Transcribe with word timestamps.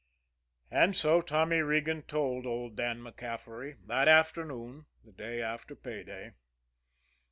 And 0.71 0.95
so 0.95 1.21
Tommy 1.21 1.59
Regan 1.61 2.01
told 2.01 2.47
old 2.47 2.75
Dan 2.75 3.03
MacCaffery 3.03 3.77
that 3.85 4.07
afternoon 4.07 4.87
the 5.03 5.11
day 5.11 5.43
after 5.43 5.75
pay 5.75 6.01
day. 6.03 6.31